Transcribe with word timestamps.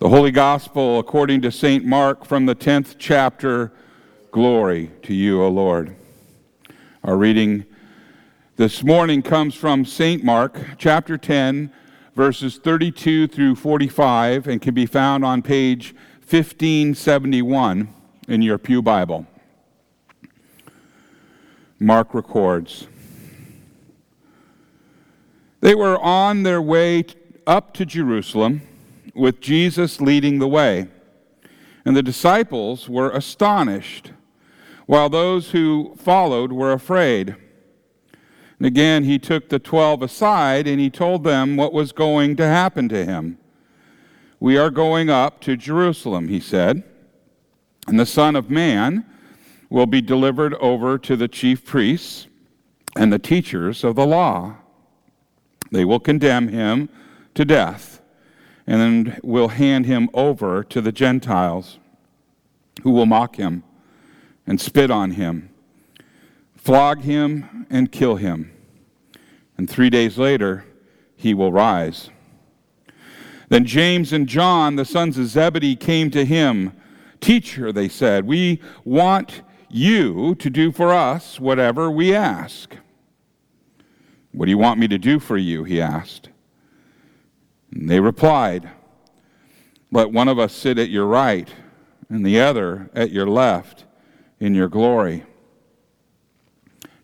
The 0.00 0.10
Holy 0.10 0.30
Gospel 0.30 1.00
according 1.00 1.42
to 1.42 1.50
St. 1.50 1.84
Mark 1.84 2.24
from 2.24 2.46
the 2.46 2.54
10th 2.54 2.94
chapter. 3.00 3.72
Glory 4.30 4.92
to 5.02 5.12
you, 5.12 5.42
O 5.42 5.48
Lord. 5.48 5.96
Our 7.02 7.16
reading 7.16 7.66
this 8.54 8.84
morning 8.84 9.22
comes 9.22 9.56
from 9.56 9.84
St. 9.84 10.22
Mark 10.22 10.60
chapter 10.78 11.18
10, 11.18 11.72
verses 12.14 12.58
32 12.58 13.26
through 13.26 13.56
45, 13.56 14.46
and 14.46 14.62
can 14.62 14.72
be 14.72 14.86
found 14.86 15.24
on 15.24 15.42
page 15.42 15.96
1571 16.20 17.92
in 18.28 18.40
your 18.40 18.56
Pew 18.56 18.80
Bible. 18.80 19.26
Mark 21.80 22.14
records 22.14 22.86
They 25.60 25.74
were 25.74 25.98
on 25.98 26.44
their 26.44 26.62
way 26.62 27.04
up 27.48 27.74
to 27.74 27.84
Jerusalem 27.84 28.62
with 29.18 29.40
Jesus 29.40 30.00
leading 30.00 30.38
the 30.38 30.48
way. 30.48 30.88
And 31.84 31.96
the 31.96 32.02
disciples 32.02 32.88
were 32.88 33.10
astonished, 33.10 34.12
while 34.86 35.08
those 35.08 35.50
who 35.50 35.94
followed 35.96 36.52
were 36.52 36.72
afraid. 36.72 37.36
And 38.58 38.66
again, 38.66 39.04
he 39.04 39.18
took 39.18 39.48
the 39.48 39.58
twelve 39.58 40.02
aside 40.02 40.66
and 40.66 40.80
he 40.80 40.90
told 40.90 41.24
them 41.24 41.56
what 41.56 41.72
was 41.72 41.92
going 41.92 42.36
to 42.36 42.46
happen 42.46 42.88
to 42.88 43.04
him. 43.04 43.38
We 44.40 44.56
are 44.56 44.70
going 44.70 45.10
up 45.10 45.40
to 45.42 45.56
Jerusalem, 45.56 46.28
he 46.28 46.40
said, 46.40 46.82
and 47.86 47.98
the 47.98 48.06
Son 48.06 48.36
of 48.36 48.50
Man 48.50 49.04
will 49.70 49.86
be 49.86 50.00
delivered 50.00 50.54
over 50.54 50.98
to 50.98 51.16
the 51.16 51.28
chief 51.28 51.64
priests 51.64 52.26
and 52.96 53.12
the 53.12 53.18
teachers 53.18 53.84
of 53.84 53.96
the 53.96 54.06
law. 54.06 54.56
They 55.70 55.84
will 55.84 56.00
condemn 56.00 56.48
him 56.48 56.88
to 57.34 57.44
death 57.44 57.97
and 58.68 59.18
will 59.24 59.48
hand 59.48 59.86
him 59.86 60.10
over 60.12 60.62
to 60.62 60.82
the 60.82 60.92
Gentiles, 60.92 61.78
who 62.82 62.90
will 62.90 63.06
mock 63.06 63.36
him 63.36 63.64
and 64.46 64.60
spit 64.60 64.90
on 64.90 65.12
him, 65.12 65.48
flog 66.54 67.00
him 67.00 67.66
and 67.70 67.90
kill 67.90 68.16
him. 68.16 68.52
And 69.56 69.68
three 69.68 69.88
days 69.88 70.18
later, 70.18 70.66
he 71.16 71.32
will 71.32 71.50
rise. 71.50 72.10
Then 73.48 73.64
James 73.64 74.12
and 74.12 74.28
John, 74.28 74.76
the 74.76 74.84
sons 74.84 75.16
of 75.16 75.28
Zebedee, 75.28 75.74
came 75.74 76.10
to 76.10 76.26
him. 76.26 76.72
Teacher, 77.22 77.72
they 77.72 77.88
said, 77.88 78.26
we 78.26 78.60
want 78.84 79.40
you 79.70 80.34
to 80.34 80.50
do 80.50 80.72
for 80.72 80.92
us 80.92 81.40
whatever 81.40 81.90
we 81.90 82.14
ask. 82.14 82.76
What 84.32 84.44
do 84.44 84.50
you 84.50 84.58
want 84.58 84.78
me 84.78 84.88
to 84.88 84.98
do 84.98 85.18
for 85.18 85.38
you? 85.38 85.64
He 85.64 85.80
asked. 85.80 86.28
And 87.72 87.88
they 87.88 88.00
replied, 88.00 88.70
Let 89.90 90.12
one 90.12 90.28
of 90.28 90.38
us 90.38 90.52
sit 90.52 90.78
at 90.78 90.90
your 90.90 91.06
right 91.06 91.48
and 92.08 92.24
the 92.24 92.40
other 92.40 92.90
at 92.94 93.10
your 93.10 93.26
left 93.26 93.84
in 94.40 94.54
your 94.54 94.68
glory. 94.68 95.24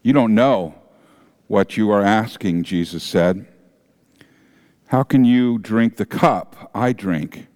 You 0.03 0.13
don't 0.13 0.35
know 0.35 0.75
what 1.47 1.77
you 1.77 1.91
are 1.91 2.03
asking, 2.03 2.65
Jesus 2.65 3.03
said. 3.03 3.47
How 4.89 5.03
can 5.03 5.25
you 5.25 5.59
drink 5.59 5.97
the 5.97 6.07
cup 6.07 6.71
I 6.75 6.93
drink, 6.93 7.49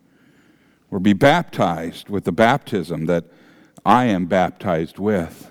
or 0.91 0.99
be 0.99 1.13
baptized 1.13 2.09
with 2.09 2.25
the 2.25 2.33
baptism 2.33 3.07
that 3.07 3.25
I 3.85 4.07
am 4.07 4.27
baptized 4.27 4.99
with? 4.99 5.51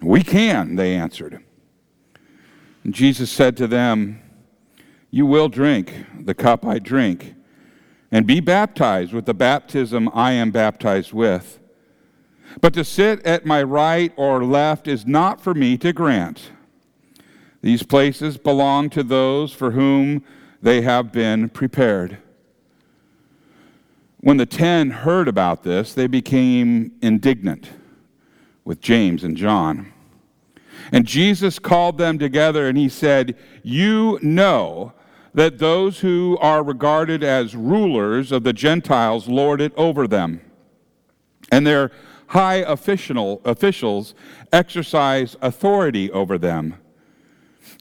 We 0.00 0.22
can, 0.22 0.76
they 0.76 0.94
answered. 0.94 1.42
And 2.84 2.94
Jesus 2.94 3.30
said 3.30 3.56
to 3.56 3.66
them, 3.66 4.22
you 5.10 5.26
will 5.26 5.48
drink 5.48 5.92
the 6.20 6.34
cup 6.34 6.64
I 6.64 6.78
drink, 6.78 7.34
and 8.10 8.26
be 8.26 8.40
baptized 8.40 9.12
with 9.12 9.26
the 9.26 9.34
baptism 9.34 10.10
I 10.14 10.32
am 10.32 10.50
baptized 10.50 11.12
with. 11.12 11.58
But 12.60 12.74
to 12.74 12.84
sit 12.84 13.24
at 13.24 13.46
my 13.46 13.62
right 13.62 14.12
or 14.16 14.44
left 14.44 14.88
is 14.88 15.06
not 15.06 15.40
for 15.40 15.54
me 15.54 15.76
to 15.78 15.92
grant. 15.92 16.50
These 17.60 17.82
places 17.82 18.38
belong 18.38 18.90
to 18.90 19.02
those 19.02 19.52
for 19.52 19.72
whom 19.72 20.24
they 20.62 20.82
have 20.82 21.12
been 21.12 21.48
prepared. 21.48 22.18
When 24.20 24.36
the 24.36 24.46
ten 24.46 24.90
heard 24.90 25.28
about 25.28 25.62
this, 25.62 25.94
they 25.94 26.06
became 26.06 26.92
indignant 27.02 27.70
with 28.64 28.80
James 28.80 29.22
and 29.22 29.36
John. 29.36 29.92
And 30.92 31.06
Jesus 31.06 31.58
called 31.58 31.98
them 31.98 32.18
together 32.18 32.68
and 32.68 32.78
he 32.78 32.88
said, 32.88 33.36
You 33.62 34.18
know 34.22 34.92
that 35.34 35.58
those 35.58 36.00
who 36.00 36.36
are 36.40 36.62
regarded 36.62 37.22
as 37.22 37.54
rulers 37.54 38.32
of 38.32 38.42
the 38.44 38.52
Gentiles 38.52 39.28
lord 39.28 39.60
it 39.60 39.72
over 39.76 40.06
them, 40.06 40.40
and 41.50 41.66
their 41.66 41.90
high 42.28 42.56
official, 42.56 43.40
officials 43.44 44.14
exercise 44.52 45.36
authority 45.40 46.10
over 46.12 46.38
them. 46.38 46.74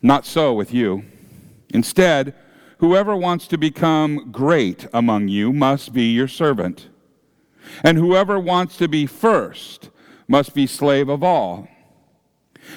Not 0.02 0.26
so 0.26 0.54
with 0.54 0.74
you. 0.74 1.04
Instead, 1.74 2.34
whoever 2.78 3.16
wants 3.16 3.48
to 3.48 3.58
become 3.58 4.32
great 4.32 4.88
among 4.94 5.28
you 5.28 5.52
must 5.52 5.94
be 5.94 6.12
your 6.14 6.28
servant, 6.28 6.90
and 7.84 7.98
whoever 7.98 8.40
wants 8.40 8.78
to 8.78 8.88
be 8.88 9.06
first 9.06 9.90
must 10.28 10.54
be 10.54 10.68
slave 10.68 11.10
of 11.10 11.24
all. 11.24 11.68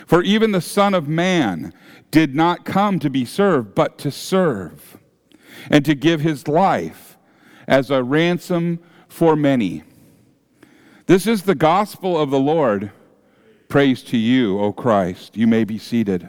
For 0.06 0.22
even 0.22 0.52
the 0.52 0.60
Son 0.60 0.94
of 0.94 1.08
Man 1.08 1.72
did 2.10 2.34
not 2.34 2.64
come 2.64 2.98
to 2.98 3.10
be 3.10 3.24
served, 3.24 3.74
but 3.74 3.98
to 3.98 4.10
serve, 4.10 4.98
and 5.70 5.84
to 5.84 5.94
give 5.94 6.20
his 6.20 6.48
life 6.48 7.16
as 7.66 7.90
a 7.90 8.02
ransom 8.02 8.80
for 9.08 9.36
many. 9.36 9.84
This 11.06 11.26
is 11.26 11.42
the 11.42 11.54
gospel 11.54 12.20
of 12.20 12.30
the 12.30 12.38
Lord. 12.38 12.92
Praise 13.68 14.02
to 14.04 14.16
you, 14.16 14.58
O 14.58 14.72
Christ. 14.72 15.36
You 15.36 15.46
may 15.46 15.64
be 15.64 15.78
seated. 15.78 16.28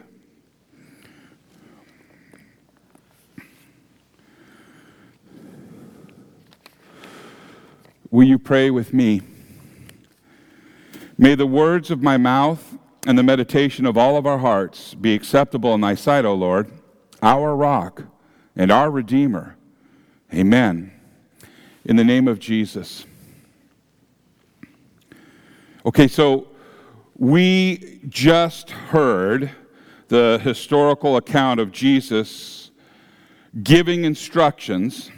Will 8.12 8.28
you 8.28 8.38
pray 8.38 8.70
with 8.70 8.94
me? 8.94 9.22
May 11.18 11.36
the 11.36 11.48
words 11.48 11.90
of 11.90 12.04
my 12.04 12.18
mouth 12.18 12.78
and 13.06 13.18
the 13.18 13.24
meditation 13.24 13.86
of 13.86 13.98
all 13.98 14.18
of 14.18 14.26
our 14.26 14.38
hearts 14.38 14.94
be 14.94 15.14
acceptable 15.14 15.74
in 15.74 15.82
thy 15.82 15.96
sight, 15.96 16.26
O 16.26 16.34
Lord, 16.34 16.72
our 17.22 17.56
rock 17.56 18.04
and 18.56 18.72
our 18.72 18.92
Redeemer. 18.92 19.58
Amen. 20.34 20.92
In 21.84 21.96
the 21.96 22.04
name 22.04 22.28
of 22.28 22.40
Jesus. 22.40 23.06
Okay, 25.86 26.08
so 26.08 26.48
we 27.18 28.00
just 28.08 28.70
heard 28.70 29.52
the 30.10 30.40
historical 30.44 31.18
account 31.18 31.60
of 31.60 31.72
Jesus 31.72 32.70
giving 33.64 34.06
instructions 34.06 35.10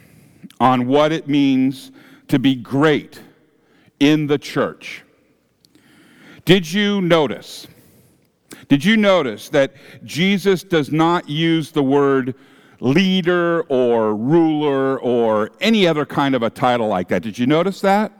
on 0.60 0.88
what 0.88 1.12
it 1.12 1.28
means 1.28 1.92
to 2.30 2.40
be 2.40 2.56
great 2.56 3.22
in 4.00 4.28
the 4.28 4.38
church. 4.38 5.04
Did 6.46 6.72
you 6.72 7.02
notice 7.02 7.68
did 8.68 8.84
you 8.84 8.98
notice 8.98 9.50
that 9.50 9.74
Jesus 10.04 10.64
does 10.64 10.92
not 10.92 11.30
use 11.30 11.72
the 11.72 11.84
word 11.84 12.36
leader 12.80 13.62
or 13.64 14.16
ruler 14.16 15.00
or 15.00 15.52
any 15.62 15.86
other 15.88 16.06
kind 16.06 16.34
of 16.34 16.44
a 16.44 16.50
title 16.50 16.88
like 16.88 17.08
that? 17.10 17.22
Did 17.22 17.38
you 17.38 17.46
notice 17.46 17.82
that? 17.82 18.12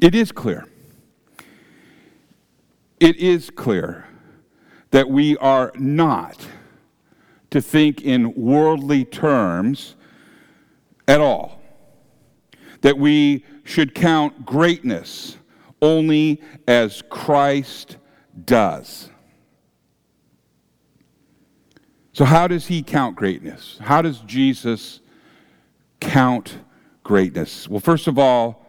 It 0.00 0.14
is 0.14 0.32
clear. 0.32 0.66
It 2.98 3.16
is 3.16 3.50
clear 3.50 4.06
that 4.90 5.08
we 5.08 5.36
are 5.38 5.72
not 5.76 6.46
to 7.50 7.62
think 7.62 8.02
in 8.02 8.34
worldly 8.34 9.04
terms 9.04 9.94
at 11.08 11.20
all. 11.20 11.61
That 12.82 12.98
we 12.98 13.44
should 13.64 13.94
count 13.94 14.44
greatness 14.44 15.36
only 15.80 16.40
as 16.68 17.02
Christ 17.10 17.96
does. 18.44 19.10
So, 22.12 22.24
how 22.24 22.46
does 22.46 22.66
he 22.66 22.82
count 22.82 23.16
greatness? 23.16 23.78
How 23.80 24.02
does 24.02 24.18
Jesus 24.20 25.00
count 26.00 26.58
greatness? 27.02 27.68
Well, 27.68 27.80
first 27.80 28.06
of 28.06 28.18
all, 28.18 28.66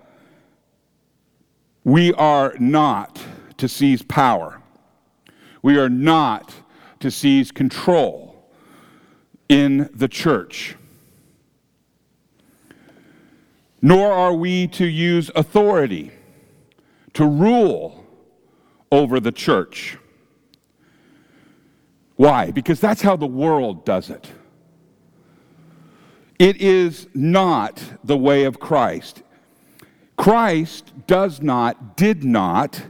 we 1.83 2.13
are 2.13 2.55
not 2.59 3.19
to 3.57 3.67
seize 3.67 4.01
power, 4.01 4.61
we 5.61 5.77
are 5.77 5.89
not 5.89 6.53
to 7.01 7.11
seize 7.11 7.51
control 7.51 8.49
in 9.49 9.89
the 9.93 10.07
church. 10.07 10.75
Nor 13.85 14.13
are 14.13 14.33
we 14.33 14.65
to 14.69 14.85
use 14.85 15.29
authority 15.35 16.09
to 17.11 17.25
rule 17.27 18.05
over 18.89 19.19
the 19.19 19.31
church. 19.33 19.97
Why? 22.15 22.49
Because 22.49 22.79
that's 22.79 23.01
how 23.01 23.17
the 23.17 23.27
world 23.27 23.83
does 23.83 24.09
it. 24.09 24.31
It 26.39 26.61
is 26.61 27.07
not 27.13 27.83
the 28.05 28.17
way 28.17 28.45
of 28.45 28.57
Christ. 28.57 29.21
Christ 30.15 30.93
does 31.05 31.41
not, 31.41 31.97
did 31.97 32.23
not 32.23 32.83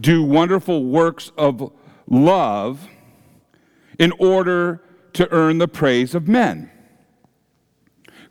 do 0.00 0.24
wonderful 0.24 0.86
works 0.86 1.30
of 1.38 1.72
love 2.08 2.88
in 3.96 4.12
order 4.18 4.82
to 5.12 5.30
earn 5.30 5.58
the 5.58 5.68
praise 5.68 6.16
of 6.16 6.26
men. 6.26 6.68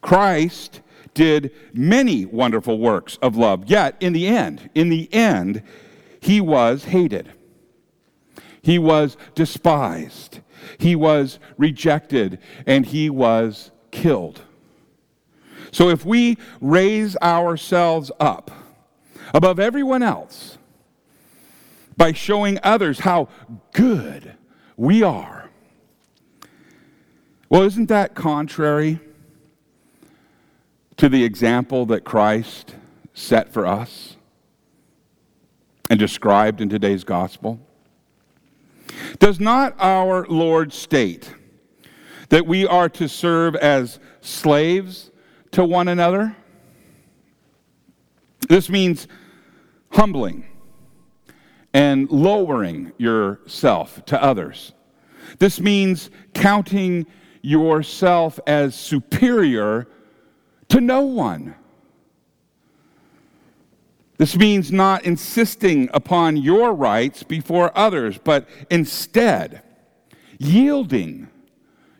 Christ 0.01 0.81
did 1.19 1.51
many 1.73 2.23
wonderful 2.23 2.79
works 2.79 3.17
of 3.21 3.35
love, 3.35 3.65
yet 3.65 3.93
in 3.99 4.13
the 4.13 4.25
end, 4.25 4.69
in 4.73 4.87
the 4.87 5.13
end, 5.13 5.61
he 6.21 6.39
was 6.39 6.85
hated. 6.85 7.29
He 8.61 8.79
was 8.79 9.17
despised. 9.35 10.39
He 10.77 10.95
was 10.95 11.37
rejected 11.57 12.39
and 12.65 12.85
he 12.85 13.09
was 13.09 13.69
killed. 13.91 14.43
So 15.73 15.89
if 15.89 16.05
we 16.05 16.37
raise 16.61 17.17
ourselves 17.17 18.13
up 18.17 18.49
above 19.33 19.59
everyone 19.59 20.01
else 20.01 20.57
by 21.97 22.13
showing 22.13 22.59
others 22.63 22.99
how 22.99 23.27
good 23.73 24.35
we 24.77 25.03
are, 25.03 25.49
well, 27.49 27.63
isn't 27.63 27.89
that 27.89 28.15
contrary 28.15 29.01
to 30.99 31.07
the 31.07 31.23
example 31.23 31.85
that 31.85 32.03
Christ 32.03 32.75
set 33.13 33.53
for 33.53 33.65
us 33.65 34.17
and 35.89 35.97
described 35.97 36.59
in 36.59 36.67
today's 36.67 37.05
gospel? 37.05 37.57
Does 39.17 39.39
not 39.39 39.75
our 39.79 40.27
Lord 40.27 40.73
state 40.73 41.33
that 42.27 42.45
we 42.45 42.67
are 42.67 42.89
to 42.89 43.07
serve 43.07 43.55
as 43.55 43.97
slaves 44.19 45.09
to 45.51 45.63
one 45.63 45.87
another? 45.87 46.35
This 48.49 48.69
means 48.69 49.07
humbling 49.91 50.47
and 51.73 52.11
lowering 52.11 52.91
yourself 52.97 54.03
to 54.07 54.21
others. 54.21 54.73
This 55.37 55.61
means 55.61 56.09
counting 56.33 57.05
yourself 57.41 58.37
as 58.45 58.75
superior 58.75 59.87
to 60.69 60.81
no 60.81 61.01
one. 61.01 61.55
This 64.17 64.35
means 64.35 64.71
not 64.71 65.05
insisting 65.05 65.89
upon 65.93 66.35
your 66.37 66.73
rights 66.73 67.23
before 67.23 67.71
others, 67.77 68.17
but 68.17 68.47
instead 68.69 69.61
yielding 70.37 71.29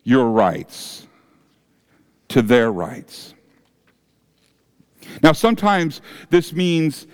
your 0.03 0.29
rights 0.29 1.07
to 2.27 2.41
their 2.41 2.71
rights. 2.71 3.33
Now, 5.23 5.31
sometimes 5.31 6.01
this 6.29 6.53
means 6.53 7.07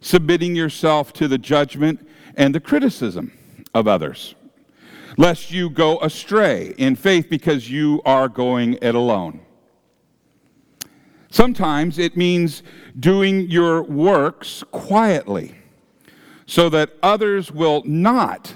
submitting 0.00 0.54
yourself 0.54 1.12
to 1.14 1.28
the 1.28 1.38
judgment 1.38 2.06
and 2.36 2.54
the 2.54 2.60
criticism 2.60 3.32
of 3.74 3.88
others, 3.88 4.34
lest 5.16 5.50
you 5.50 5.70
go 5.70 5.98
astray 6.00 6.74
in 6.78 6.96
faith 6.96 7.28
because 7.28 7.70
you 7.70 8.02
are 8.04 8.28
going 8.28 8.74
it 8.82 8.94
alone. 8.94 9.40
Sometimes 11.30 11.98
it 11.98 12.16
means 12.16 12.62
doing 12.98 13.50
your 13.50 13.82
works 13.82 14.64
quietly 14.70 15.54
so 16.46 16.68
that 16.70 16.90
others 17.02 17.52
will 17.52 17.82
not 17.84 18.54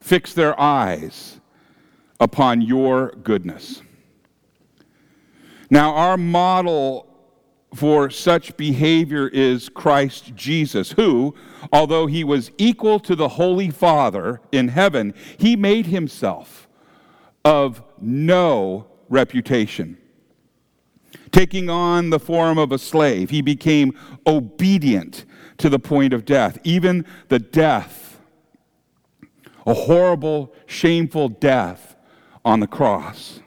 fix 0.00 0.34
their 0.34 0.58
eyes 0.60 1.40
upon 2.18 2.60
your 2.60 3.12
goodness. 3.22 3.82
Now, 5.70 5.94
our 5.94 6.16
model 6.16 7.06
for 7.74 8.10
such 8.10 8.56
behavior 8.56 9.28
is 9.28 9.68
Christ 9.68 10.34
Jesus, 10.34 10.92
who, 10.92 11.34
although 11.72 12.06
he 12.06 12.24
was 12.24 12.50
equal 12.58 13.00
to 13.00 13.16
the 13.16 13.28
Holy 13.28 13.70
Father 13.70 14.40
in 14.50 14.68
heaven, 14.68 15.14
he 15.38 15.56
made 15.56 15.86
himself 15.86 16.68
of 17.44 17.82
no 18.00 18.86
reputation 19.08 19.96
taking 21.32 21.68
on 21.68 22.10
the 22.10 22.20
form 22.20 22.58
of 22.58 22.70
a 22.70 22.78
slave. 22.78 23.30
He 23.30 23.42
became 23.42 23.98
obedient 24.26 25.24
to 25.58 25.68
the 25.68 25.78
point 25.78 26.12
of 26.12 26.24
death, 26.24 26.58
even 26.62 27.06
the 27.28 27.38
death, 27.38 28.20
a 29.66 29.74
horrible, 29.74 30.54
shameful 30.66 31.28
death 31.28 31.96
on 32.44 32.60
the 32.60 32.66
cross. 32.66 33.40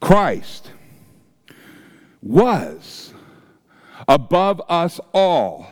Christ 0.00 0.72
was 2.22 3.14
above 4.08 4.60
us 4.68 5.00
all, 5.12 5.66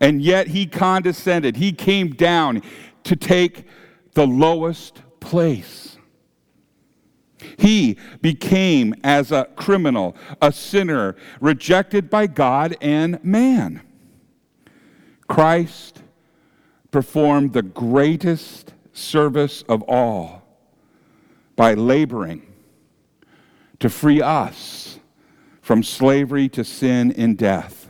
and 0.00 0.20
yet 0.20 0.48
he 0.48 0.66
condescended. 0.66 1.56
He 1.56 1.72
came 1.72 2.10
down 2.10 2.62
to 3.04 3.16
take 3.16 3.66
the 4.14 4.26
lowest 4.26 5.02
place. 5.20 5.93
He 7.58 7.98
became 8.20 8.94
as 9.02 9.32
a 9.32 9.48
criminal, 9.56 10.16
a 10.40 10.52
sinner, 10.52 11.16
rejected 11.40 12.10
by 12.10 12.26
God 12.26 12.76
and 12.80 13.22
man. 13.24 13.82
Christ 15.28 16.02
performed 16.90 17.52
the 17.52 17.62
greatest 17.62 18.72
service 18.92 19.62
of 19.68 19.82
all 19.82 20.42
by 21.56 21.74
laboring 21.74 22.52
to 23.80 23.88
free 23.88 24.22
us 24.22 24.98
from 25.60 25.82
slavery 25.82 26.48
to 26.50 26.62
sin 26.64 27.12
and 27.12 27.36
death. 27.36 27.88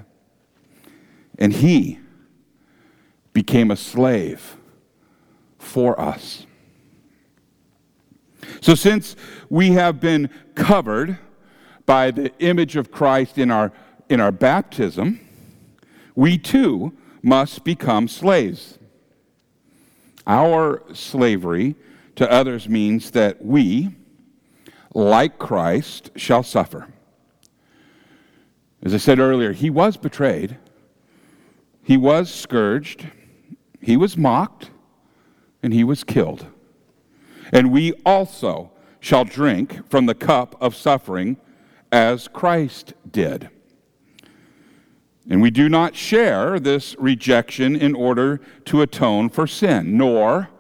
And 1.38 1.52
he 1.52 1.98
became 3.32 3.70
a 3.70 3.76
slave 3.76 4.56
for 5.58 6.00
us. 6.00 6.46
So, 8.60 8.74
since 8.74 9.16
we 9.50 9.72
have 9.72 10.00
been 10.00 10.30
covered 10.54 11.18
by 11.86 12.10
the 12.10 12.32
image 12.38 12.76
of 12.76 12.90
Christ 12.90 13.38
in 13.38 13.50
our, 13.50 13.72
in 14.08 14.20
our 14.20 14.32
baptism, 14.32 15.20
we 16.14 16.38
too 16.38 16.92
must 17.22 17.64
become 17.64 18.08
slaves. 18.08 18.78
Our 20.26 20.82
slavery 20.94 21.74
to 22.16 22.30
others 22.30 22.68
means 22.68 23.10
that 23.10 23.44
we, 23.44 23.90
like 24.94 25.38
Christ, 25.38 26.10
shall 26.16 26.42
suffer. 26.42 26.88
As 28.82 28.94
I 28.94 28.98
said 28.98 29.18
earlier, 29.18 29.52
he 29.52 29.70
was 29.70 29.96
betrayed, 29.96 30.58
he 31.82 31.96
was 31.96 32.32
scourged, 32.32 33.06
he 33.80 33.96
was 33.96 34.16
mocked, 34.16 34.70
and 35.62 35.72
he 35.72 35.84
was 35.84 36.04
killed 36.04 36.46
and 37.52 37.70
we 37.70 37.92
also 38.04 38.70
shall 39.00 39.24
drink 39.24 39.88
from 39.90 40.06
the 40.06 40.14
cup 40.14 40.56
of 40.60 40.74
suffering 40.74 41.36
as 41.92 42.28
Christ 42.28 42.94
did. 43.10 43.50
And 45.28 45.40
we 45.40 45.50
do 45.50 45.68
not 45.68 45.96
share 45.96 46.58
this 46.58 46.94
rejection 46.98 47.76
in 47.76 47.94
order 47.94 48.40
to 48.66 48.82
atone 48.82 49.30
for 49.30 49.46
sin, 49.46 49.96
nor 49.96 50.50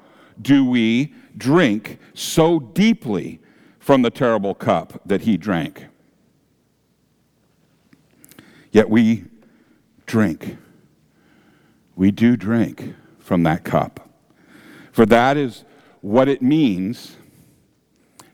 do 0.40 0.64
we 0.64 1.14
drink 1.36 1.98
so 2.14 2.58
deeply 2.58 3.40
from 3.78 4.02
the 4.02 4.10
terrible 4.10 4.54
cup 4.54 5.00
that 5.04 5.22
he 5.22 5.36
drank. 5.36 5.86
Yet 8.70 8.88
we 8.88 9.24
drink. 10.06 10.56
We 11.94 12.10
do 12.10 12.36
drink 12.36 12.94
from 13.18 13.42
that 13.42 13.64
cup. 13.64 14.08
For 14.90 15.06
that 15.06 15.36
is 15.36 15.64
what 16.04 16.28
it 16.28 16.42
means 16.42 17.16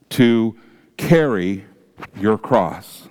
to 0.08 0.56
carry 0.96 1.64
your 2.18 2.36
cross. 2.36 3.06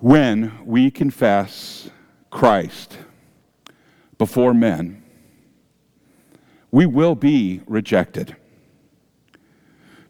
When 0.00 0.52
we 0.64 0.90
confess 0.90 1.88
Christ 2.28 2.98
before 4.18 4.52
men, 4.52 5.04
we 6.72 6.86
will 6.86 7.14
be 7.14 7.60
rejected. 7.68 8.34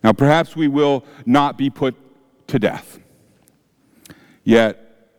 Now, 0.02 0.14
perhaps 0.14 0.56
we 0.56 0.68
will 0.68 1.04
not 1.26 1.58
be 1.58 1.68
put 1.68 1.94
to 2.46 2.58
death, 2.58 2.98
yet 4.44 5.10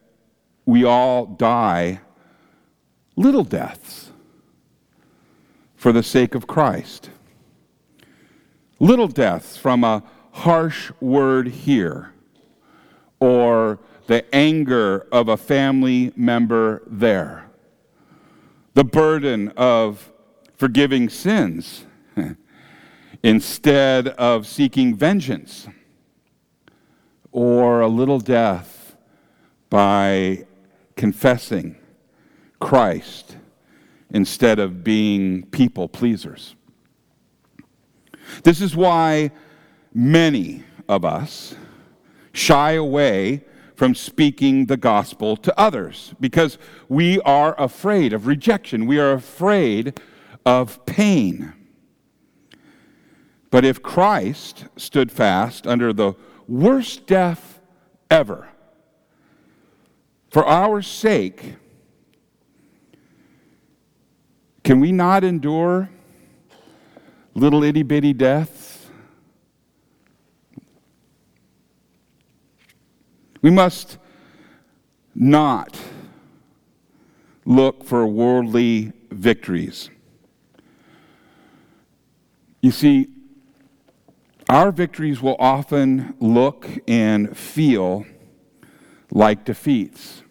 we 0.66 0.84
all 0.84 1.28
die 1.28 2.02
little 3.16 3.44
deaths 3.44 4.10
for 5.78 5.94
the 5.94 6.04
sake 6.04 6.36
of 6.36 6.48
Christ. 6.48 7.12
Little 8.80 9.08
deaths 9.08 9.56
from 9.56 9.84
a 9.84 10.04
harsh 10.32 10.92
word 11.00 11.48
here, 11.48 12.14
or 13.20 13.80
the 14.08 14.24
anger 14.36 15.08
of 15.12 15.30
a 15.30 15.38
family 15.38 16.12
member 16.16 16.82
there, 16.88 17.50
the 18.74 18.84
burden 18.84 19.54
of 19.56 20.12
forgiving 20.56 21.10
sins 21.10 21.86
instead 23.24 24.08
of 24.10 24.48
seeking 24.48 24.96
vengeance, 24.96 25.68
or 27.32 27.82
a 27.82 27.88
little 27.88 28.20
death 28.20 28.96
by 29.70 30.46
confessing 30.96 31.78
Christ 32.60 33.38
instead 34.12 34.60
of 34.60 34.84
being 34.84 35.44
people 35.48 35.88
pleasers. 35.88 36.56
This 38.44 38.62
is 38.62 38.76
why 38.76 39.32
many 39.94 40.64
of 40.88 41.04
us 41.04 41.56
shy 42.32 42.74
away 42.74 43.44
from 43.76 43.94
speaking 43.94 44.66
the 44.66 44.78
gospel 44.78 45.38
to 45.38 45.60
others 45.60 46.14
because 46.20 46.58
we 46.90 47.20
are 47.22 47.60
afraid 47.62 48.12
of 48.12 48.26
rejection. 48.26 48.88
We 48.88 49.00
are 49.00 49.14
afraid 49.14 50.00
of 50.46 50.84
pain. 50.86 51.54
But 53.50 53.64
if 53.64 53.82
Christ 53.82 54.66
stood 54.76 55.12
fast 55.12 55.68
under 55.68 55.94
the 55.94 56.14
worst 56.48 57.06
death 57.06 57.60
ever 58.10 58.50
for 60.30 60.46
our 60.46 60.82
sake, 60.82 61.56
can 64.68 64.82
we 64.82 64.92
not 64.92 65.24
endure 65.24 65.90
little 67.34 67.64
itty 67.64 67.84
bitty 67.84 68.12
deaths? 68.12 68.88
We 73.42 73.50
must 73.50 73.98
not 75.16 75.80
look 77.46 77.86
for 77.86 78.06
worldly 78.06 78.92
victories. 79.10 79.90
You 82.62 82.72
see, 82.72 83.08
our 84.50 84.74
victories 84.74 85.22
will 85.22 85.38
often 85.40 86.14
look 86.20 86.68
and 86.90 87.38
feel 87.38 88.06
like 89.12 89.46
defeats. 89.46 90.24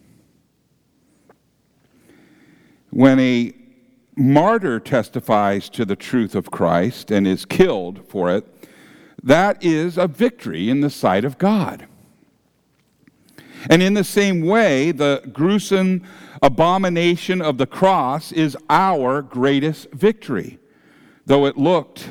When 2.91 3.19
a 3.19 3.57
martyr 4.17 4.79
testifies 4.79 5.69
to 5.69 5.85
the 5.85 5.95
truth 5.95 6.35
of 6.35 6.51
Christ 6.51 7.11
and 7.11 7.27
is 7.27 7.45
killed 7.45 8.05
for 8.09 8.31
it, 8.31 8.45
that 9.23 9.63
is 9.63 9.97
a 9.97 10.07
victory 10.07 10.69
in 10.69 10.81
the 10.81 10.89
sight 10.89 11.23
of 11.23 11.37
God. 11.37 11.87
And 13.69 13.81
in 13.81 13.93
the 13.93 14.03
same 14.03 14.41
way, 14.41 14.91
the 14.91 15.21
gruesome 15.33 16.03
abomination 16.41 17.41
of 17.41 17.57
the 17.57 17.65
cross 17.65 18.31
is 18.31 18.57
our 18.69 19.21
greatest 19.21 19.91
victory, 19.91 20.59
though 21.25 21.45
it 21.45 21.57
looked 21.57 22.09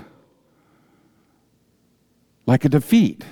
like 2.46 2.64
a 2.64 2.68
defeat. 2.68 3.24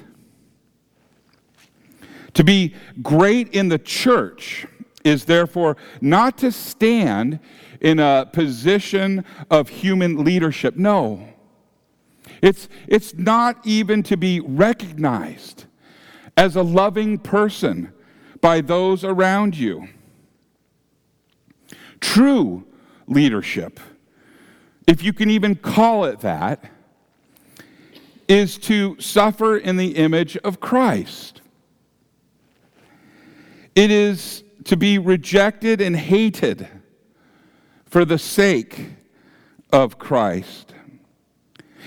To 2.35 2.43
be 2.43 2.75
great 3.02 3.54
in 3.54 3.69
the 3.69 3.78
church 3.78 4.66
is 5.04 5.26
therefore 5.26 5.76
not 6.00 6.38
to 6.38 6.50
stand 6.50 7.38
in 7.85 8.00
a 8.00 8.26
position 8.33 9.23
of 9.50 9.69
human 9.69 10.25
leadership. 10.25 10.75
No. 10.75 11.29
It's, 12.41 12.67
it's 12.88 13.12
not 13.14 13.61
even 13.67 14.03
to 14.05 14.17
be 14.17 14.41
recognized 14.41 15.67
as 16.35 16.57
a 16.57 16.62
loving 16.62 17.19
person 17.19 17.93
by 18.41 18.62
those 18.62 19.05
around 19.05 19.55
you. 19.55 19.88
True 22.00 22.67
leadership, 23.07 23.79
if 24.87 25.05
you 25.05 25.12
can 25.12 25.29
even 25.29 25.55
call 25.55 26.07
it 26.07 26.21
that, 26.21 26.64
is 28.29 28.57
to 28.57 28.99
suffer 28.99 29.59
in 29.59 29.76
the 29.76 29.97
image 29.97 30.38
of 30.38 30.59
Christ. 30.59 31.43
It 33.75 33.91
is 33.91 34.43
to 34.64 34.79
be 34.79 34.97
rejected 34.97 35.83
and 35.83 35.95
hated 35.95 36.67
for 37.95 38.05
the 38.05 38.19
sake 38.19 38.87
of 39.73 40.01
Christ. 40.01 40.75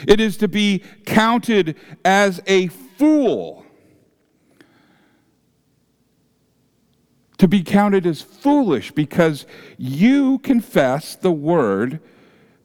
It 0.08 0.22
is 0.22 0.38
to 0.38 0.48
be 0.48 0.82
counted 1.06 1.76
as 2.06 2.42
a 2.48 2.68
fool. 2.68 3.66
To 7.40 7.48
be 7.50 7.62
counted 7.62 8.06
as 8.06 8.22
foolish 8.22 8.92
because 8.92 9.46
you 9.78 10.40
confess 10.40 11.14
the 11.14 11.34
word 11.34 12.00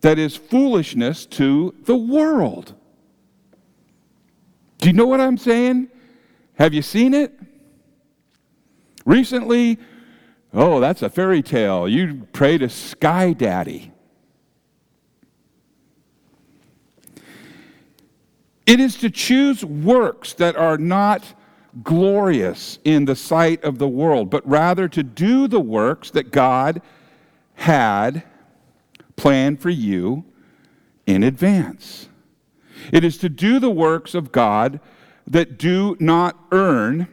that 0.03 0.21
is 0.21 0.37
foolishness 0.37 1.27
to 1.27 1.75
the 1.83 1.97
world. 1.97 2.75
Do 4.79 4.89
you 4.89 4.93
know 4.93 5.07
what 5.07 5.21
I'm 5.21 5.37
saying? 5.37 5.89
Have 6.61 6.73
you 6.73 6.83
seen 6.83 7.13
it? 7.13 7.37
Recently, 9.05 9.81
oh, 10.53 10.81
that's 10.81 11.03
a 11.03 11.11
fairy 11.11 11.43
tale. 11.43 11.89
You 11.89 12.27
pray 12.33 12.59
to 12.59 12.69
Sky 12.69 13.33
Daddy. 13.33 13.93
It 18.67 18.81
is 18.81 18.97
to 18.97 19.11
choose 19.11 19.65
works 19.65 20.35
that 20.35 20.57
are 20.57 20.79
not 20.79 21.35
glorious 21.83 22.79
in 22.85 23.07
the 23.07 23.17
sight 23.17 23.63
of 23.65 23.79
the 23.79 23.89
world, 23.89 24.31
but 24.31 24.47
rather 24.49 24.89
to 24.89 25.03
do 25.03 25.49
the 25.49 25.61
works 25.61 26.11
that 26.11 26.31
God 26.31 26.83
had 27.55 28.23
planned 29.17 29.61
for 29.61 29.71
you 29.71 30.25
in 31.07 31.23
advance. 31.23 32.09
It 32.93 33.05
is 33.05 33.19
to 33.19 33.29
do 33.29 33.59
the 33.59 33.71
works 33.71 34.15
of 34.15 34.33
God 34.33 34.81
that 35.27 35.59
do 35.59 35.97
not 36.01 36.39
earn 36.51 37.09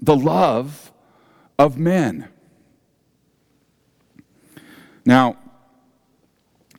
the 0.00 0.16
love 0.16 0.92
of 1.58 1.78
men. 1.78 2.28
Now, 5.06 5.36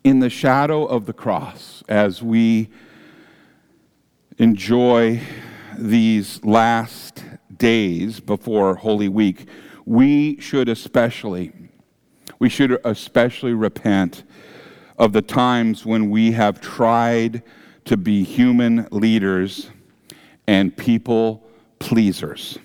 in 0.04 0.20
the 0.20 0.30
shadow 0.30 0.86
of 0.86 1.06
the 1.06 1.14
cross, 1.14 1.84
as 1.88 2.24
we 2.24 2.70
enjoy 4.40 5.22
these 5.78 6.44
last 6.44 7.24
days 7.56 8.20
before 8.20 8.76
Holy 8.76 9.10
Week, 9.10 9.48
we 9.86 10.40
should 10.40 10.70
especially 10.70 11.54
we 12.40 12.50
should 12.50 12.80
especially 12.84 13.54
repent 13.54 14.24
of 14.98 15.14
the 15.14 15.22
times 15.22 15.86
when 15.86 16.10
we 16.10 16.32
have 16.32 16.60
tried 16.60 17.44
to 17.86 17.96
be 17.96 18.24
human 18.24 18.88
leaders 18.92 19.70
and 20.48 20.76
people 20.76 21.48
pleasers. 21.80 22.58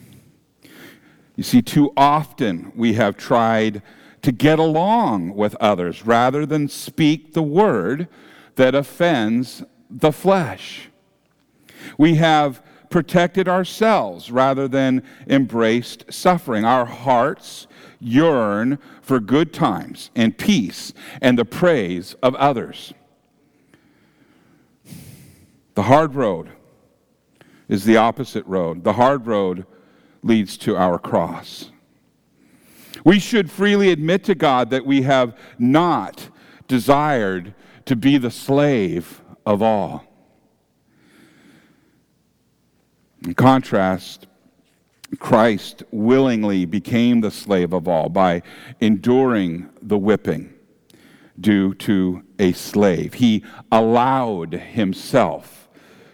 You 1.37 1.45
see, 1.45 1.63
too 1.63 1.93
often 1.97 2.73
we 2.75 2.95
have 2.95 3.17
tried 3.17 3.83
to 4.23 4.33
get 4.33 4.59
along 4.59 5.35
with 5.35 5.55
others 5.57 6.05
rather 6.05 6.45
than 6.45 6.69
speak 6.69 7.33
the 7.33 7.43
word 7.43 8.09
that 8.57 8.75
offends 8.75 9.63
the 9.89 10.13
flesh. 10.13 10.89
We 11.97 12.17
have 12.17 12.63
protected 12.91 13.49
ourselves 13.49 14.31
rather 14.31 14.69
than 14.69 15.03
embraced 15.27 16.13
suffering. 16.13 16.65
Our 16.65 16.85
hearts 16.85 17.67
yearn 18.01 18.79
for 19.01 19.21
good 19.21 19.53
times 19.53 20.11
and 20.15 20.37
peace 20.37 20.93
and 21.23 21.39
the 21.39 21.45
praise 21.45 22.15
of 22.23 22.35
others. 22.35 22.93
The 25.75 25.85
hard 25.85 26.15
road 26.15 26.51
is 27.69 27.85
the 27.85 27.97
opposite 27.97 28.45
road. 28.47 28.83
The 28.83 28.95
hard 28.95 29.27
road 29.27 29.65
leads 30.23 30.59
to 30.59 30.77
our 30.77 30.99
cross. 30.99 31.71
We 33.05 33.19
should 33.19 33.51
freely 33.51 33.91
admit 33.91 34.25
to 34.25 34.35
God 34.35 34.71
that 34.71 34.87
we 34.87 35.03
have 35.03 35.37
not 35.59 36.29
desired 36.69 37.55
to 37.87 37.97
be 37.97 38.19
the 38.19 38.31
slave 38.31 39.23
of 39.47 39.63
all. 39.63 40.05
In 43.25 43.35
contrast, 43.35 44.27
Christ 45.19 45.83
willingly 45.91 46.65
became 46.65 47.21
the 47.21 47.31
slave 47.31 47.73
of 47.73 47.89
all 47.89 48.09
by 48.09 48.43
enduring 48.81 49.69
the 49.83 49.99
whipping 49.99 50.55
due 51.39 51.75
to 51.75 52.23
a 52.39 52.53
slave. 52.53 53.15
He 53.15 53.45
allowed 53.73 54.53
himself 54.53 55.69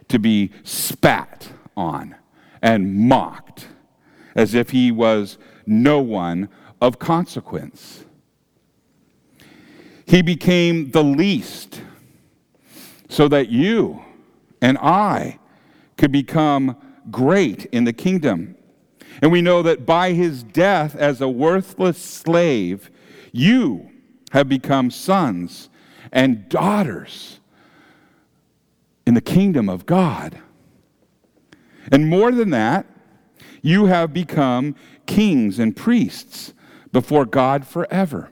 to 0.09 0.19
be 0.19 0.53
spat 0.63 1.53
on 1.77 2.15
and 2.63 3.09
mocked 3.09 3.69
as 4.35 4.55
if 4.55 4.71
he 4.71 4.91
was 4.91 5.39
no 5.67 6.01
one 6.01 6.49
of 6.81 6.99
consequence. 6.99 8.05
He 10.07 10.23
became 10.23 10.91
the 10.93 11.03
least 11.03 11.83
so 13.09 13.29
that 13.29 13.49
you 13.49 14.03
and 14.63 14.79
I 14.79 15.39
could 15.97 16.13
become 16.13 16.77
great 17.11 17.67
in 17.67 17.85
the 17.85 17.93
kingdom. 17.93 18.57
And 19.23 19.33
we 19.33 19.43
know 19.43 19.63
that 19.63 19.87
by 19.87 20.13
his 20.13 20.43
death 20.43 20.95
as 20.95 21.21
a 21.21 21.29
worthless 21.29 21.99
slave, 21.99 22.91
you 23.33 23.91
have 24.33 24.49
become 24.49 24.91
sons 24.91 25.69
and 26.13 26.49
daughters 26.49 27.41
in 29.07 29.15
the 29.15 29.21
kingdom 29.21 29.69
of 29.69 29.87
God. 29.87 30.39
And 31.91 32.09
more 32.09 32.33
than 32.33 32.51
that, 32.51 32.87
you 33.63 33.87
have 33.87 34.13
become 34.13 34.75
kings 35.07 35.59
and 35.59 35.77
priests 35.77 36.53
before 36.93 37.25
God 37.25 37.67
forever. 37.67 38.31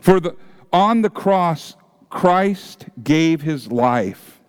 For 0.00 0.20
the, 0.20 0.36
on 0.72 1.02
the 1.02 1.10
cross, 1.10 1.76
Christ 2.10 2.86
gave 3.02 3.42
his 3.42 3.70
life 3.70 4.40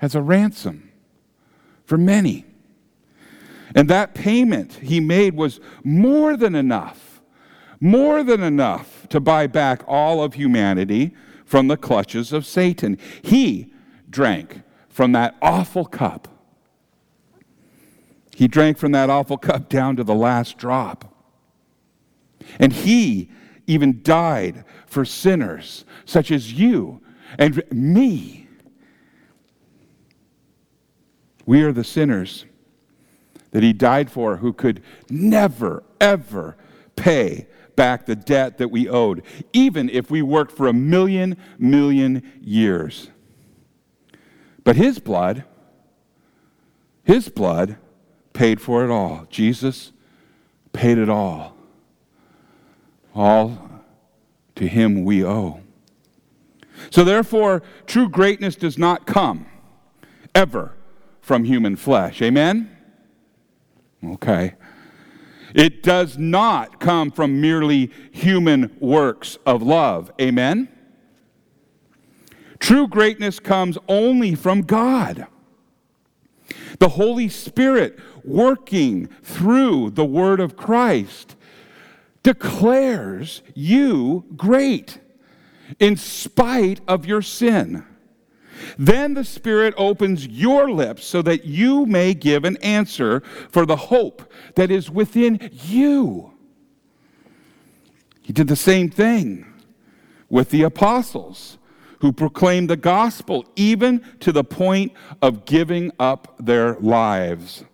as 0.00 0.14
a 0.14 0.22
ransom 0.22 0.90
for 1.84 1.98
many. 1.98 2.44
And 3.74 3.88
that 3.88 4.14
payment 4.14 4.74
he 4.74 5.00
made 5.00 5.34
was 5.34 5.60
more 5.82 6.36
than 6.36 6.54
enough, 6.54 7.22
more 7.80 8.22
than 8.22 8.42
enough 8.42 9.08
to 9.08 9.20
buy 9.20 9.46
back 9.46 9.82
all 9.86 10.22
of 10.22 10.34
humanity 10.34 11.14
from 11.44 11.68
the 11.68 11.76
clutches 11.76 12.32
of 12.32 12.46
Satan. 12.46 12.98
He 13.22 13.72
drank 14.10 14.62
from 14.88 15.12
that 15.12 15.36
awful 15.42 15.84
cup. 15.84 16.28
He 18.34 18.48
drank 18.48 18.78
from 18.78 18.92
that 18.92 19.10
awful 19.10 19.38
cup 19.38 19.68
down 19.68 19.96
to 19.96 20.04
the 20.04 20.14
last 20.14 20.58
drop. 20.58 21.14
And 22.58 22.72
he 22.72 23.30
even 23.66 24.02
died 24.02 24.64
for 24.86 25.04
sinners 25.04 25.84
such 26.04 26.30
as 26.30 26.52
you 26.52 27.00
and 27.38 27.62
me. 27.70 28.48
We 31.46 31.62
are 31.62 31.72
the 31.72 31.84
sinners 31.84 32.46
that 33.50 33.62
he 33.62 33.72
died 33.72 34.10
for 34.10 34.38
who 34.38 34.52
could 34.52 34.82
never, 35.08 35.84
ever 36.00 36.56
pay 36.96 37.46
back 37.76 38.06
the 38.06 38.16
debt 38.16 38.58
that 38.58 38.68
we 38.68 38.88
owed, 38.88 39.22
even 39.52 39.88
if 39.90 40.10
we 40.10 40.22
worked 40.22 40.52
for 40.52 40.66
a 40.66 40.72
million, 40.72 41.36
million 41.58 42.22
years. 42.40 43.10
But 44.62 44.76
his 44.76 44.98
blood, 44.98 45.44
his 47.04 47.28
blood 47.28 47.76
paid 48.34 48.60
for 48.60 48.84
it 48.84 48.90
all. 48.90 49.26
Jesus 49.30 49.92
paid 50.74 50.98
it 50.98 51.08
all. 51.08 51.56
All 53.14 53.70
to 54.56 54.68
him 54.68 55.04
we 55.04 55.24
owe. 55.24 55.60
So, 56.90 57.04
therefore, 57.04 57.62
true 57.86 58.08
greatness 58.08 58.56
does 58.56 58.76
not 58.76 59.06
come 59.06 59.46
ever 60.34 60.74
from 61.20 61.44
human 61.44 61.76
flesh. 61.76 62.20
Amen? 62.20 62.76
Okay. 64.04 64.54
It 65.54 65.84
does 65.84 66.18
not 66.18 66.80
come 66.80 67.12
from 67.12 67.40
merely 67.40 67.92
human 68.10 68.76
works 68.80 69.38
of 69.46 69.62
love. 69.62 70.10
Amen? 70.20 70.68
True 72.58 72.88
greatness 72.88 73.38
comes 73.38 73.78
only 73.88 74.34
from 74.34 74.62
God. 74.62 75.26
The 76.80 76.88
Holy 76.88 77.28
Spirit 77.28 77.98
working 78.24 79.06
through 79.22 79.90
the 79.90 80.04
Word 80.04 80.40
of 80.40 80.56
Christ 80.56 81.36
declares 82.22 83.42
you 83.54 84.24
great 84.36 84.98
in 85.78 85.96
spite 85.96 86.80
of 86.88 87.06
your 87.06 87.22
sin. 87.22 87.84
Then 88.78 89.14
the 89.14 89.24
Spirit 89.24 89.74
opens 89.76 90.26
your 90.26 90.70
lips 90.70 91.04
so 91.04 91.22
that 91.22 91.44
you 91.44 91.86
may 91.86 92.14
give 92.14 92.44
an 92.44 92.56
answer 92.58 93.20
for 93.50 93.66
the 93.66 93.76
hope 93.76 94.32
that 94.54 94.70
is 94.70 94.90
within 94.90 95.50
you. 95.52 96.32
He 98.22 98.32
did 98.32 98.48
the 98.48 98.56
same 98.56 98.90
thing 98.90 99.46
with 100.30 100.50
the 100.50 100.62
apostles 100.62 101.58
who 102.00 102.12
proclaimed 102.12 102.70
the 102.70 102.76
gospel 102.76 103.44
even 103.54 104.00
to 104.20 104.32
the 104.32 104.44
point 104.44 104.92
of 105.20 105.44
giving 105.44 105.92
up 105.98 106.34
their 106.38 106.76
lives. 106.80 107.64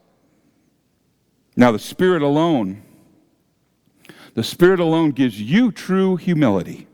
Now, 1.60 1.72
the 1.72 1.78
Spirit 1.78 2.22
alone, 2.22 2.80
the 4.32 4.42
Spirit 4.42 4.80
alone 4.80 5.10
gives 5.10 5.38
you 5.38 5.70
true 5.70 6.16
humility 6.16 6.86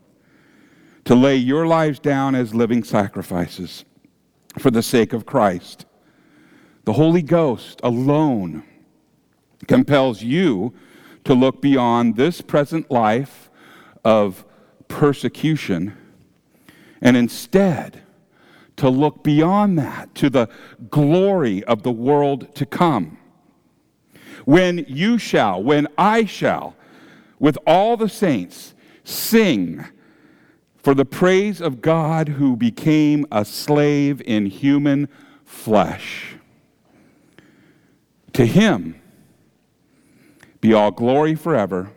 to 1.05 1.15
lay 1.15 1.37
your 1.37 1.65
lives 1.65 1.99
down 1.99 2.35
as 2.35 2.53
living 2.53 2.83
sacrifices 2.83 3.85
for 4.59 4.69
the 4.69 4.83
sake 4.83 5.13
of 5.13 5.25
Christ. 5.25 5.85
The 6.83 6.91
Holy 6.91 7.21
Ghost 7.21 7.79
alone 7.81 8.63
compels 9.69 10.21
you 10.21 10.73
to 11.23 11.33
look 11.33 11.61
beyond 11.61 12.17
this 12.17 12.41
present 12.41 12.91
life 12.91 13.49
of 14.03 14.43
persecution 14.89 15.95
and 16.99 17.15
instead 17.15 18.03
to 18.75 18.89
look 18.89 19.23
beyond 19.23 19.79
that 19.79 20.13
to 20.15 20.29
the 20.29 20.49
glory 20.89 21.63
of 21.63 21.83
the 21.83 21.91
world 21.93 22.53
to 22.55 22.65
come. 22.65 23.17
When 24.47 24.85
you 24.87 25.17
shall, 25.17 25.61
when 25.61 25.89
I 25.97 26.23
shall, 26.23 26.77
with 27.37 27.57
all 27.67 27.97
the 27.97 28.07
saints, 28.07 28.73
sing 29.03 29.83
for 30.77 30.93
the 30.93 31.03
praise 31.03 31.59
of 31.59 31.81
God 31.81 32.29
who 32.29 32.55
became 32.55 33.25
a 33.29 33.43
slave 33.43 34.21
in 34.21 34.45
human 34.45 35.09
flesh. 35.43 36.37
To 38.31 38.45
him 38.45 39.01
be 40.61 40.73
all 40.73 40.91
glory 40.91 41.35
forever 41.35 41.91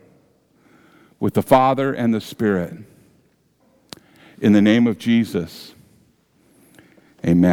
with 1.21 1.35
the 1.35 1.41
Father 1.41 1.93
and 1.93 2.13
the 2.13 2.19
Spirit. 2.19 2.73
In 4.41 4.51
the 4.51 4.61
name 4.61 4.87
of 4.87 4.97
Jesus, 4.97 5.73
amen. 7.25 7.49